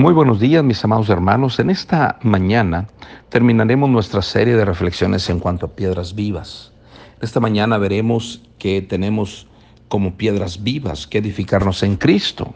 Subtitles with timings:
[0.00, 1.58] Muy buenos días, mis amados hermanos.
[1.58, 2.88] En esta mañana
[3.28, 6.72] terminaremos nuestra serie de reflexiones en cuanto a piedras vivas.
[7.20, 9.46] Esta mañana veremos que tenemos
[9.88, 12.54] como piedras vivas que edificarnos en Cristo.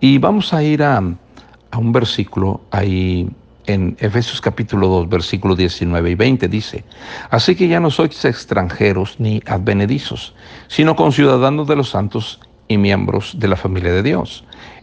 [0.00, 3.26] Y vamos a ir a, a un versículo ahí
[3.64, 6.84] en Efesios capítulo 2, versículos 19 y 20 dice,
[7.30, 10.34] Así que ya no sois extranjeros ni advenedizos,
[10.68, 12.38] sino conciudadanos de los santos
[12.68, 14.44] y miembros de la familia de Dios,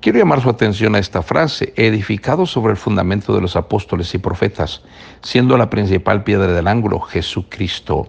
[0.00, 4.18] Quiero llamar su atención a esta frase, edificados sobre el fundamento de los apóstoles y
[4.18, 4.82] profetas,
[5.22, 8.08] siendo la principal piedra del ángulo Jesucristo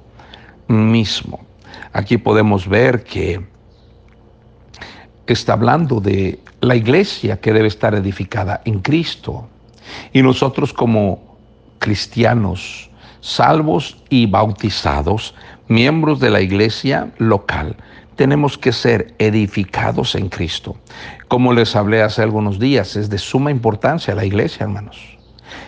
[0.67, 1.39] mismo.
[1.91, 3.43] Aquí podemos ver que
[5.25, 9.49] está hablando de la iglesia que debe estar edificada en Cristo.
[10.13, 11.37] Y nosotros como
[11.79, 15.33] cristianos, salvos y bautizados,
[15.69, 17.77] miembros de la iglesia local,
[18.15, 20.75] tenemos que ser edificados en Cristo.
[21.29, 25.17] Como les hablé hace algunos días, es de suma importancia la iglesia, hermanos.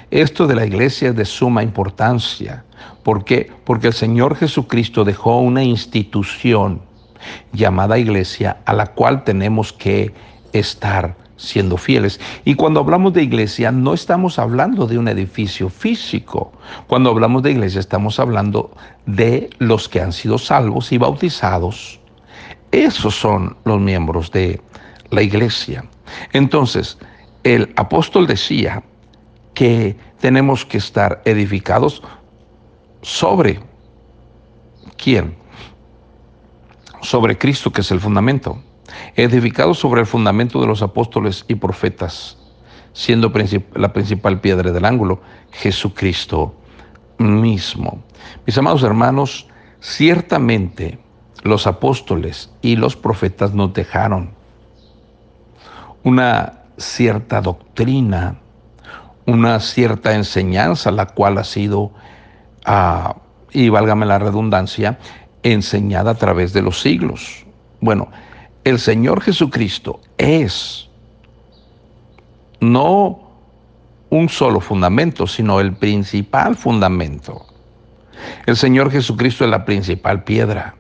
[0.09, 2.66] Esto de la iglesia es de suma importancia.
[3.03, 3.49] ¿Por qué?
[3.63, 6.81] Porque el Señor Jesucristo dejó una institución
[7.53, 10.13] llamada iglesia a la cual tenemos que
[10.52, 12.20] estar siendo fieles.
[12.45, 16.53] Y cuando hablamos de iglesia, no estamos hablando de un edificio físico.
[16.88, 18.72] Cuando hablamos de iglesia, estamos hablando
[19.06, 22.00] de los que han sido salvos y bautizados.
[22.72, 24.61] Esos son los miembros de
[25.09, 25.83] la iglesia.
[26.31, 26.98] Entonces,
[27.44, 28.83] el apóstol decía
[29.53, 32.03] que tenemos que estar edificados
[33.02, 33.59] sobre
[34.95, 35.36] quién?
[37.02, 38.61] Sobre Cristo, que es el fundamento
[39.15, 42.37] edificado sobre el fundamento de los apóstoles y profetas,
[42.93, 43.31] siendo
[43.75, 45.21] la principal piedra del ángulo
[45.52, 46.55] Jesucristo
[47.17, 48.03] mismo.
[48.45, 49.47] Mis amados hermanos,
[49.79, 50.99] ciertamente
[51.43, 54.31] los apóstoles y los profetas nos dejaron
[56.03, 58.37] una cierta doctrina,
[59.25, 61.91] una cierta enseñanza, la cual ha sido,
[62.65, 63.15] ah,
[63.52, 64.97] y válgame la redundancia,
[65.43, 67.45] enseñada a través de los siglos.
[67.79, 68.09] Bueno,
[68.64, 70.89] el Señor Jesucristo es
[72.60, 73.32] no
[74.10, 77.45] un solo fundamento, sino el principal fundamento.
[78.45, 80.76] El Señor Jesucristo es la principal piedra.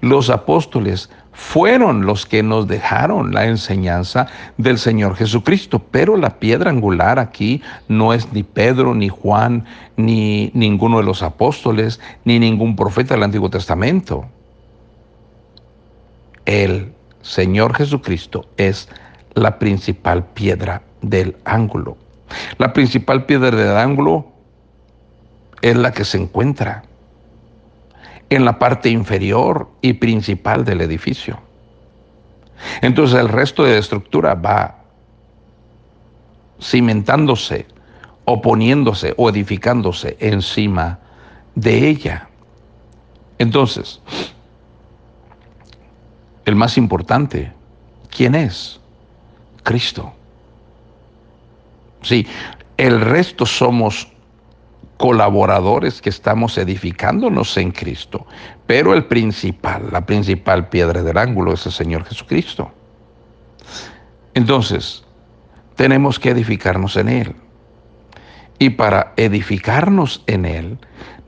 [0.00, 4.26] Los apóstoles fueron los que nos dejaron la enseñanza
[4.58, 9.64] del Señor Jesucristo, pero la piedra angular aquí no es ni Pedro, ni Juan,
[9.96, 14.26] ni ninguno de los apóstoles, ni ningún profeta del Antiguo Testamento.
[16.44, 16.91] Él
[17.22, 18.88] Señor Jesucristo es
[19.34, 21.96] la principal piedra del ángulo.
[22.58, 24.26] La principal piedra del ángulo
[25.60, 26.84] es la que se encuentra
[28.30, 31.38] en la parte inferior y principal del edificio.
[32.80, 34.78] Entonces el resto de la estructura va
[36.60, 37.66] cimentándose,
[38.24, 40.98] oponiéndose o edificándose encima
[41.54, 42.28] de ella.
[43.38, 44.00] Entonces,
[46.52, 47.50] el más importante,
[48.14, 48.78] ¿quién es?
[49.62, 50.12] Cristo.
[52.02, 52.26] Sí,
[52.76, 54.08] el resto somos
[54.98, 58.26] colaboradores que estamos edificándonos en Cristo,
[58.66, 62.70] pero el principal, la principal piedra del ángulo es el Señor Jesucristo.
[64.34, 65.04] Entonces,
[65.74, 67.34] tenemos que edificarnos en Él.
[68.58, 70.78] Y para edificarnos en Él,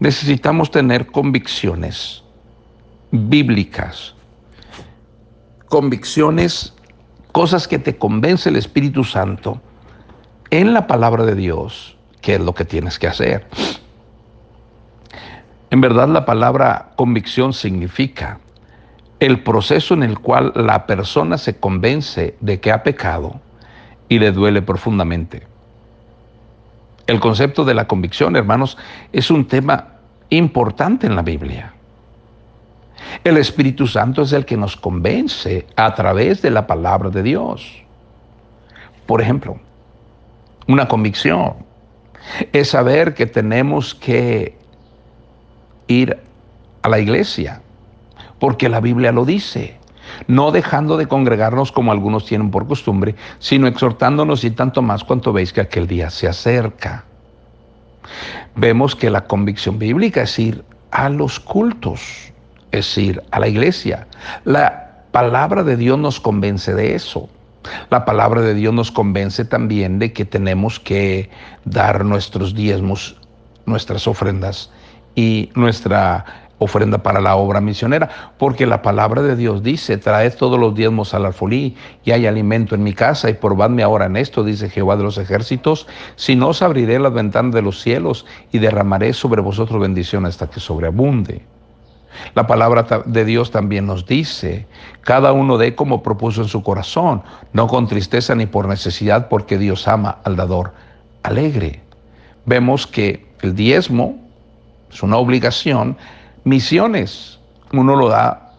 [0.01, 2.23] necesitamos tener convicciones
[3.11, 4.14] bíblicas,
[5.75, 6.73] convicciones,
[7.33, 9.61] cosas que te convence el Espíritu Santo
[10.51, 13.49] en la palabra de Dios, que es lo que tienes que hacer.
[15.71, 18.39] En verdad la palabra convicción significa
[19.19, 23.41] el proceso en el cual la persona se convence de que ha pecado
[24.09, 25.43] y le duele profundamente.
[27.09, 28.79] El concepto de la convicción, hermanos,
[29.13, 29.89] es un tema
[30.31, 31.74] importante en la Biblia.
[33.23, 37.85] El Espíritu Santo es el que nos convence a través de la palabra de Dios.
[39.07, 39.59] Por ejemplo,
[40.67, 41.55] una convicción
[42.53, 44.57] es saber que tenemos que
[45.87, 46.19] ir
[46.83, 47.61] a la iglesia,
[48.39, 49.79] porque la Biblia lo dice,
[50.27, 55.33] no dejando de congregarnos como algunos tienen por costumbre, sino exhortándonos y tanto más cuanto
[55.33, 57.05] veis que aquel día se acerca.
[58.55, 62.33] vemos que la convicción bíblica es ir a los cultos,
[62.79, 64.07] es ir a la iglesia.
[64.45, 67.29] La palabra de Dios nos convence de eso.
[67.91, 71.31] La palabra de Dios nos convence también de que tenemos que
[71.65, 73.17] dar nuestros diezmos,
[73.65, 74.71] nuestras ofrendas
[75.15, 80.59] y nuestra ofrenda para la obra misionera, porque la palabra de Dios dice, traed todos
[80.59, 84.45] los diezmos al alfolí y hay alimento en mi casa y probadme ahora en esto,
[84.45, 85.87] dice Jehová de los ejércitos,
[86.17, 90.49] si no os abriré las ventanas de los cielos y derramaré sobre vosotros bendición hasta
[90.49, 91.43] que sobreabunde.
[92.35, 94.67] La palabra de Dios también nos dice,
[95.03, 97.23] cada uno dé como propuso en su corazón,
[97.53, 100.73] no con tristeza ni por necesidad, porque Dios ama al dador
[101.23, 101.81] alegre.
[102.47, 104.19] Vemos que el diezmo
[104.91, 105.97] es una obligación,
[106.45, 107.39] misiones
[107.73, 108.53] uno lo da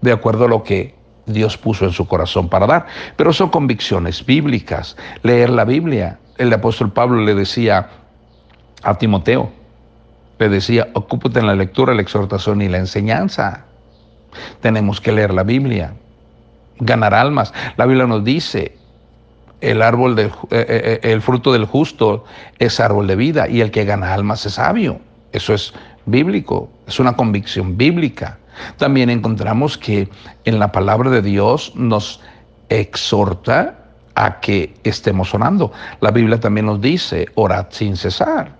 [0.00, 0.94] de acuerdo a lo que
[1.26, 4.96] Dios puso en su corazón para dar, pero son convicciones bíblicas.
[5.22, 7.88] Leer la Biblia, el apóstol Pablo le decía
[8.82, 9.50] a Timoteo,
[10.38, 13.64] le decía, ocúpate en la lectura, la exhortación y la enseñanza.
[14.60, 15.94] Tenemos que leer la Biblia,
[16.78, 17.52] ganar almas.
[17.76, 18.76] La Biblia nos dice,
[19.60, 22.24] el árbol del, eh, eh, eh, fruto del justo
[22.58, 25.00] es árbol de vida y el que gana almas es sabio.
[25.32, 25.74] Eso es
[26.06, 28.38] bíblico, es una convicción bíblica.
[28.76, 30.08] También encontramos que
[30.44, 32.20] en la palabra de Dios nos
[32.68, 33.78] exhorta
[34.14, 35.72] a que estemos orando.
[36.00, 38.52] La Biblia también nos dice, orad sin cesar.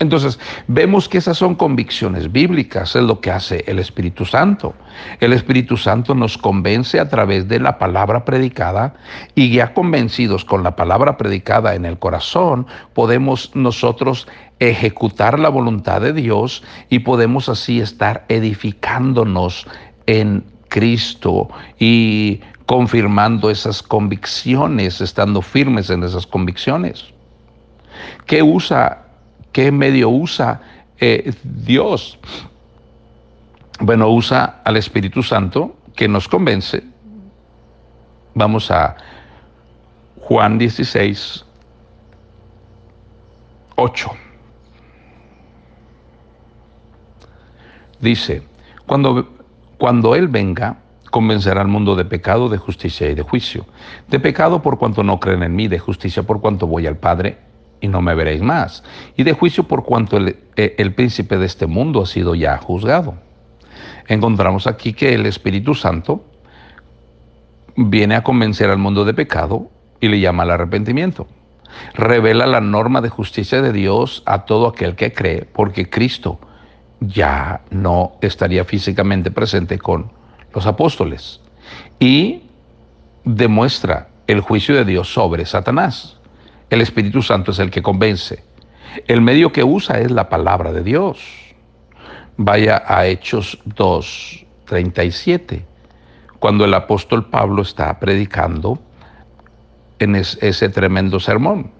[0.00, 4.74] Entonces, vemos que esas son convicciones bíblicas, es lo que hace el Espíritu Santo.
[5.18, 8.94] El Espíritu Santo nos convence a través de la palabra predicada
[9.34, 14.28] y ya convencidos con la palabra predicada en el corazón, podemos nosotros
[14.60, 19.66] ejecutar la voluntad de Dios y podemos así estar edificándonos
[20.06, 21.48] en Cristo
[21.78, 27.04] y confirmando esas convicciones, estando firmes en esas convicciones.
[28.26, 29.07] ¿Qué usa
[29.52, 30.60] ¿Qué medio usa
[30.98, 32.18] eh, Dios?
[33.80, 36.82] Bueno, usa al Espíritu Santo que nos convence.
[38.34, 38.96] Vamos a
[40.20, 41.44] Juan 16,
[43.76, 44.10] 8.
[48.00, 48.42] Dice,
[48.86, 49.28] cuando,
[49.76, 50.78] cuando Él venga,
[51.10, 53.66] convencerá al mundo de pecado, de justicia y de juicio.
[54.08, 57.47] De pecado por cuanto no creen en mí, de justicia por cuanto voy al Padre
[57.80, 58.82] y no me veréis más,
[59.16, 62.58] y de juicio por cuanto el, eh, el, príncipe de este mundo ha sido ya
[62.58, 63.14] juzgado.
[64.08, 66.24] Encontramos aquí que el Espíritu Santo
[67.76, 69.70] viene a convencer al mundo de pecado
[70.00, 71.26] y le llama al arrepentimiento.
[71.94, 76.40] Revela la norma de justicia de Dios a todo aquel que cree, porque Cristo
[77.00, 80.10] ya no estaría físicamente presente con
[80.54, 81.40] los apóstoles.
[82.00, 82.42] Y
[83.24, 86.17] demuestra el juicio de Dios sobre Satanás.
[86.70, 88.42] El Espíritu Santo es el que convence.
[89.06, 91.18] El medio que usa es la palabra de Dios.
[92.36, 95.64] Vaya a Hechos 2, 37,
[96.38, 98.78] cuando el apóstol Pablo está predicando
[99.98, 101.72] en ese tremendo sermón.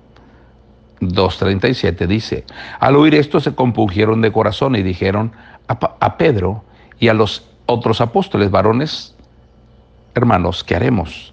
[1.00, 2.44] 2.37 dice,
[2.80, 5.30] al oír esto se compungieron de corazón y dijeron
[5.68, 6.64] a, a Pedro
[6.98, 9.14] y a los otros apóstoles, varones,
[10.14, 11.32] hermanos, ¿qué haremos?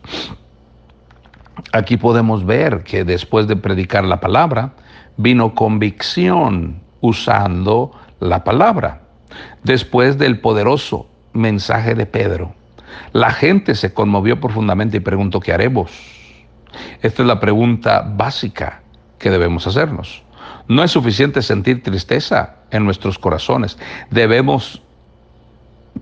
[1.72, 4.74] Aquí podemos ver que después de predicar la palabra,
[5.18, 9.01] vino convicción usando la palabra.
[9.63, 12.53] Después del poderoso mensaje de Pedro,
[13.13, 15.91] la gente se conmovió profundamente y preguntó, ¿qué haremos?
[17.01, 18.82] Esta es la pregunta básica
[19.18, 20.24] que debemos hacernos.
[20.68, 23.77] No es suficiente sentir tristeza en nuestros corazones.
[24.10, 24.82] Debemos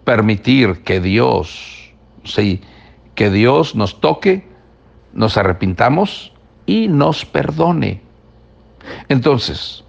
[0.03, 1.91] permitir que Dios,
[2.23, 2.61] sí,
[3.15, 4.52] que Dios nos toque
[5.13, 6.31] nos arrepintamos
[6.65, 8.01] y nos perdone.
[9.09, 9.83] Entonces,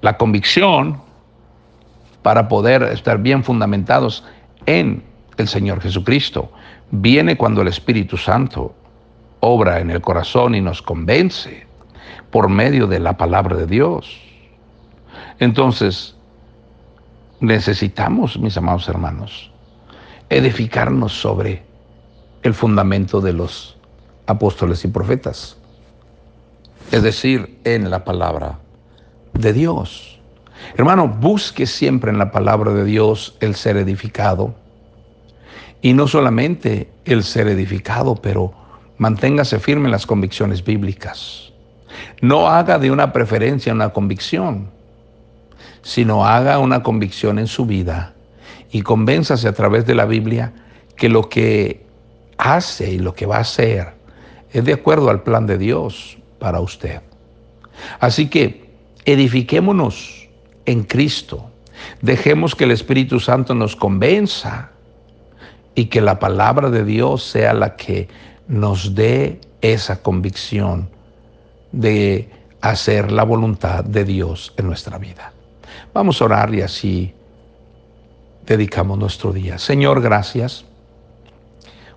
[0.00, 1.00] la convicción
[2.22, 4.24] para poder estar bien fundamentados
[4.66, 5.02] en
[5.36, 6.50] el Señor Jesucristo
[6.90, 8.74] viene cuando el Espíritu Santo
[9.40, 11.66] obra en el corazón y nos convence
[12.30, 14.20] por medio de la palabra de Dios.
[15.38, 16.16] Entonces,
[17.40, 19.50] necesitamos, mis amados hermanos,
[20.30, 21.62] edificarnos sobre
[22.42, 23.73] el fundamento de los
[24.26, 25.56] apóstoles y profetas,
[26.90, 28.58] es decir, en la palabra
[29.32, 30.20] de Dios.
[30.76, 34.54] Hermano, busque siempre en la palabra de Dios el ser edificado.
[35.82, 38.54] Y no solamente el ser edificado, pero
[38.96, 41.52] manténgase firme en las convicciones bíblicas.
[42.22, 44.70] No haga de una preferencia una convicción,
[45.82, 48.14] sino haga una convicción en su vida
[48.70, 50.52] y convénzase a través de la Biblia
[50.96, 51.84] que lo que
[52.38, 53.92] hace y lo que va a hacer
[54.54, 57.02] es de acuerdo al plan de Dios para usted.
[57.98, 58.70] Así que
[59.04, 60.28] edifiquémonos
[60.64, 61.50] en Cristo.
[62.00, 64.70] Dejemos que el Espíritu Santo nos convenza
[65.74, 68.08] y que la palabra de Dios sea la que
[68.46, 70.88] nos dé esa convicción
[71.72, 72.30] de
[72.60, 75.32] hacer la voluntad de Dios en nuestra vida.
[75.92, 77.12] Vamos a orar y así
[78.46, 79.58] dedicamos nuestro día.
[79.58, 80.64] Señor, gracias,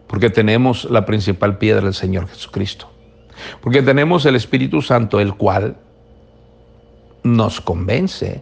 [0.08, 2.90] porque tenemos la principal piedra del Señor Jesucristo,
[3.62, 5.78] porque tenemos el Espíritu Santo, el cual
[7.24, 8.42] nos convence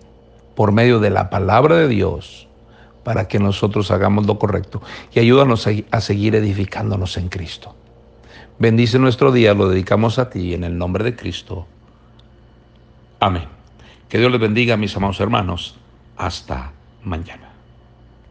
[0.55, 2.48] por medio de la palabra de Dios
[3.03, 4.81] para que nosotros hagamos lo correcto
[5.13, 7.75] y ayúdanos a, seguir edificándonos en Cristo.
[8.57, 11.67] Bendice nuestro día, lo dedicamos a ti en el nombre de Cristo.
[13.19, 13.43] Amén.
[14.10, 15.75] Que Dios les bendiga, mis amados hermanos.
[16.17, 16.72] Hasta
[17.03, 17.45] mañana.